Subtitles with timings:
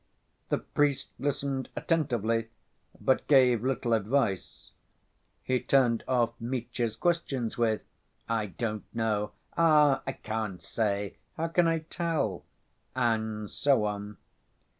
[0.49, 2.47] The priest listened attentively,
[2.99, 4.71] but gave little advice.
[5.43, 7.85] He turned off Mitya's questions with:
[8.27, 9.33] "I don't know.
[9.55, 11.17] Ah, I can't say.
[11.37, 12.43] How can I tell?"
[12.95, 14.17] and so on.